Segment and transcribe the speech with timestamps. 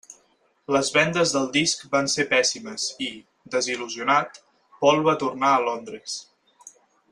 [0.75, 3.11] Les vendes del disc van ser pèssimes i,
[3.57, 4.43] desil·lusionat,
[4.83, 6.19] Paul va tornar a Londres.